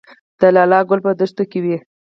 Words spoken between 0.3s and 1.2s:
د لاله ګل په